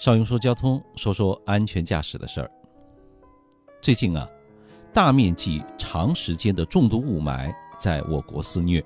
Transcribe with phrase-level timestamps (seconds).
[0.00, 2.50] 少用说交通，说说安全驾驶的事儿。
[3.82, 4.26] 最近啊，
[4.94, 8.82] 大面积、长时间的重度雾霾在我国肆虐。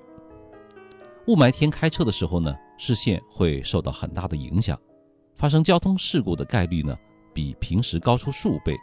[1.27, 4.77] 雾霾天开车的时候呢，视线会受到很大的影响，
[5.35, 6.93] 发生交通事故的概率呢，
[7.33, 8.75] 比平时高出数倍。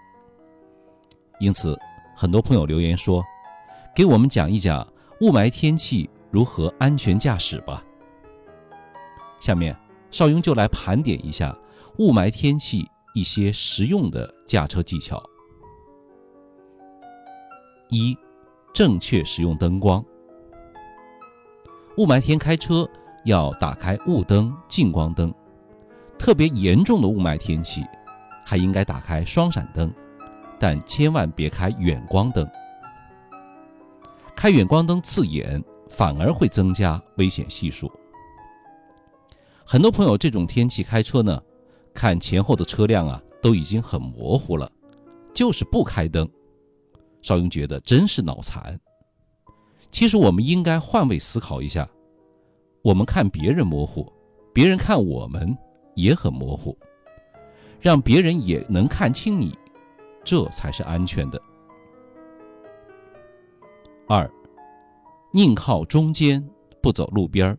[1.39, 1.79] 因此，
[2.17, 3.23] 很多朋友留言说，
[3.95, 4.91] 给我们讲一讲
[5.21, 7.85] 雾霾天气如何安全驾驶吧。
[9.39, 9.79] 下面，
[10.11, 11.55] 邵雍就来盘点一下
[11.99, 15.23] 雾霾天气一些实用的驾车技巧。
[17.91, 18.17] 一、
[18.73, 20.03] 正确使用灯光。
[21.99, 22.89] 雾霾天开车
[23.27, 25.33] 要打开雾灯、近光灯，
[26.19, 27.85] 特别严重的雾霾天气，
[28.47, 29.93] 还应该打开双闪灯，
[30.59, 32.49] 但千万别开远光灯。
[34.35, 37.93] 开远光灯刺眼，反而会增加危险系数。
[39.67, 41.41] 很多朋友这种天气开车呢，
[41.95, 44.71] 看前后的车辆啊都已经很模糊了，
[45.35, 46.29] 就是不开灯。
[47.21, 48.79] 邵雍觉得真是脑残。
[49.91, 51.89] 其实我们应该换位思考一下，
[52.83, 54.11] 我们看别人模糊，
[54.53, 55.57] 别人看我们
[55.95, 56.77] 也很模糊，
[57.81, 59.57] 让别人也能看清你，
[60.25, 61.41] 这才是安全的。
[64.09, 64.29] 二，
[65.33, 66.43] 宁靠中间，
[66.83, 67.59] 不走路边儿。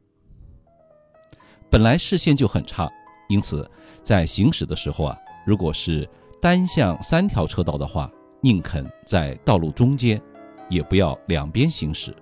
[1.69, 2.91] 本来视线就很差，
[3.29, 3.69] 因此
[4.03, 6.07] 在行驶的时候啊，如果是
[6.41, 10.21] 单向三条车道的话，宁肯在道路中间，
[10.69, 12.15] 也不要两边行驶。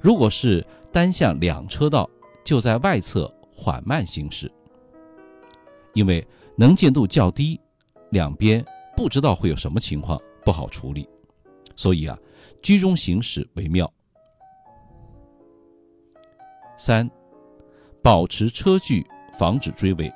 [0.00, 2.08] 如果是单向两车道，
[2.44, 4.50] 就在外侧缓慢行驶，
[5.94, 7.60] 因为能见度较低，
[8.10, 8.64] 两边
[8.96, 11.08] 不知道会有什么情况，不好处理，
[11.76, 12.16] 所以啊，
[12.62, 13.92] 居中行驶为妙。
[16.76, 17.10] 三。
[18.04, 20.12] 保持车距，防止追尾。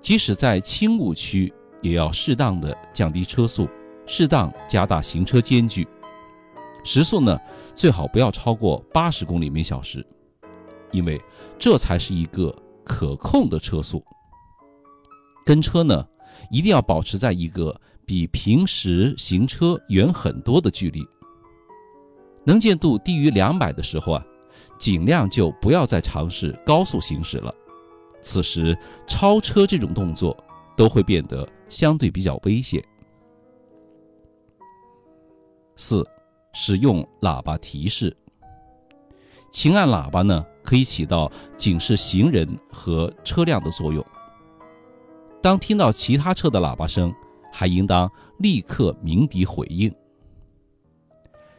[0.00, 3.68] 即使在轻雾区，也要适当的降低车速，
[4.06, 5.86] 适当加大行车间距。
[6.84, 7.38] 时速呢，
[7.74, 10.06] 最好不要超过八十公里每小时，
[10.92, 11.20] 因为
[11.58, 12.54] 这才是一个
[12.84, 14.02] 可控的车速。
[15.44, 16.06] 跟车呢，
[16.50, 21.06] 一定要保持在一个比平时行车远很多的距离。
[22.44, 24.24] 能见度低于两百的时候啊。
[24.76, 27.52] 尽量就不要再尝试高速行驶了，
[28.20, 30.36] 此时超车这种动作
[30.76, 32.82] 都会变得相对比较危险。
[35.76, 36.06] 四，
[36.52, 38.16] 使用喇叭提示。
[39.50, 44.04] 轻按喇叭呢，可以起到警示行人和车辆的作用。
[45.40, 47.14] 当听到其他车的喇叭声，
[47.52, 49.94] 还应当立刻鸣笛回应。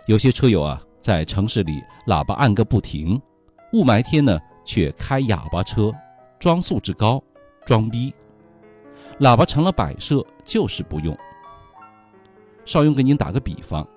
[0.06, 0.82] 有些车友啊。
[1.02, 3.20] 在城市里，喇叭按个不停，
[3.72, 5.94] 雾霾天呢却开哑巴车，
[6.40, 7.22] 装素质高，
[7.66, 8.14] 装逼，
[9.20, 11.18] 喇叭成了摆设，就是不用。
[12.66, 13.88] 邵雍给您打个比方，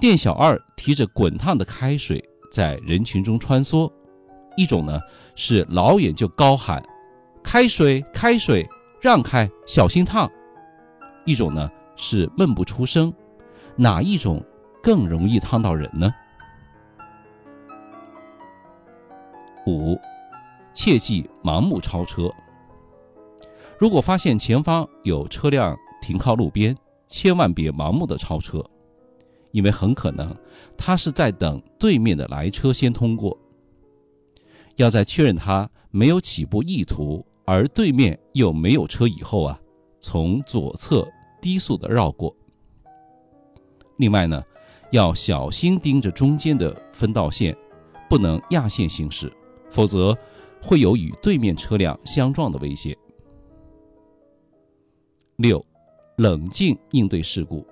[0.00, 3.90] 店小二提着滚烫的开水在人群中穿梭，
[4.56, 5.00] 一种呢
[5.34, 6.82] 是老远就高喊
[7.42, 8.68] “开水，开水，
[9.00, 10.30] 让开，小心烫”，
[11.24, 13.12] 一种呢是闷不出声，
[13.76, 14.44] 哪一种？
[14.82, 16.14] 更容易烫到人呢。
[19.66, 19.98] 五，
[20.84, 22.30] 切忌盲目超车。
[23.78, 26.76] 如果发现前方有车辆停靠路边，
[27.08, 28.62] 千万别盲目的超车，
[29.50, 30.36] 因为很可能
[30.76, 33.34] 他是在等对面的来车先通过。
[34.76, 39.58] 要在确认他没有起步意图，而对面又没有车以后啊，
[40.00, 42.36] 从左侧低速的绕过。
[43.96, 44.44] 另外呢。
[44.90, 47.56] 要小心盯着中间的分道线，
[48.08, 49.32] 不能压线行驶，
[49.68, 50.16] 否则
[50.64, 52.96] 会有与对面车辆相撞的危险。
[55.36, 55.62] 六，
[56.16, 57.66] 冷静应对事故。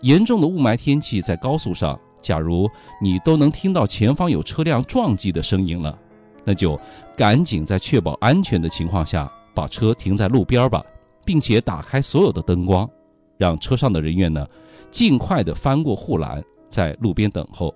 [0.00, 2.66] 严重的雾霾天气，在高速上，假如
[2.98, 5.98] 你都能听到前方有车辆撞击的声音了，
[6.44, 6.80] 那就
[7.14, 10.82] 赶紧在确保安全的情况下，把车停在路边吧，
[11.26, 12.88] 并且打开所有的灯光，
[13.36, 14.46] 让车上的人员呢。
[14.90, 17.74] 尽快的翻过护栏，在路边等候，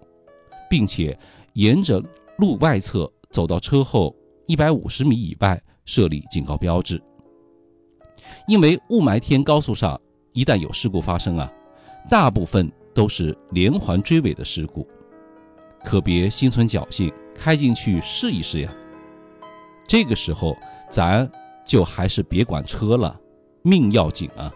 [0.71, 1.19] 并且
[1.53, 2.03] 沿着
[2.39, 4.15] 路外侧走到车后
[4.47, 7.01] 一百五十米以外设立警告标志。
[8.47, 9.99] 因为雾霾天高速上
[10.33, 11.51] 一旦有事故发生啊，
[12.11, 14.87] 大部分都是连环追尾的事故，
[15.85, 18.73] 可别心存侥幸开进去试一试呀。
[19.87, 20.57] 这个时候
[20.89, 21.29] 咱
[21.65, 23.19] 就还是别管车了，
[23.63, 24.53] 命要紧啊。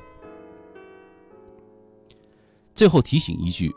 [2.74, 3.72] 最后提醒一句，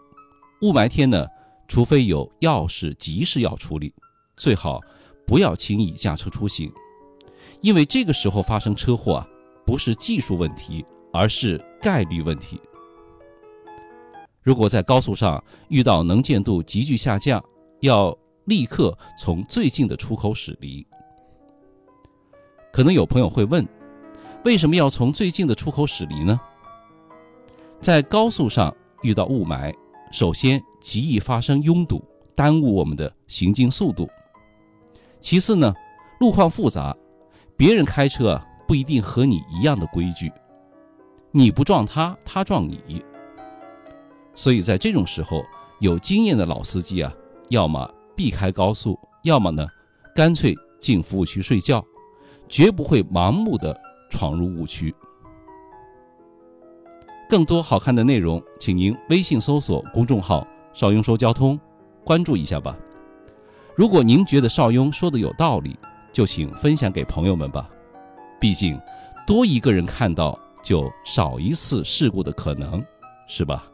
[0.61, 1.25] 雾霾天呢，
[1.67, 3.93] 除非有要事急事要处理，
[4.37, 4.79] 最好
[5.25, 6.71] 不要轻易驾车出行，
[7.59, 9.27] 因为这个时候发生车祸啊，
[9.65, 12.61] 不是技术问题，而是概率问题。
[14.43, 17.43] 如果在高速上遇到能见度急剧下降，
[17.81, 20.87] 要立刻从最近的出口驶离。
[22.71, 23.67] 可能有朋友会问，
[24.45, 26.39] 为什么要从最近的出口驶离呢？
[27.81, 29.75] 在高速上遇到雾霾，
[30.11, 32.01] 首先极易发生拥堵，
[32.33, 34.07] 耽误我们的行进速度。
[35.19, 35.73] 其次呢，
[36.19, 36.95] 路况复杂，
[37.55, 40.31] 别人开车不一定和你一样的规矩，
[41.31, 43.03] 你不撞他，他撞你。
[44.35, 45.43] 所以在这种时候，
[45.79, 47.11] 有经验的老司机啊，
[47.49, 49.67] 要么避开高速，要么呢，
[50.13, 51.83] 干脆进服务区睡觉，
[52.47, 53.75] 绝不会盲目的
[54.11, 54.93] 闯入误区。
[57.27, 61.59] 更多好看的内容，请您微信搜索公众号“邵雍说交通”，
[62.05, 62.77] 关注一下吧。
[63.77, 65.77] 如果您觉得邵雍说的有道理，
[66.11, 67.69] 就请分享给朋友们吧。
[68.41, 68.75] 毕竟，
[69.27, 72.83] 多一个人看到，就少一次事故的可能，
[73.27, 73.65] 是吧？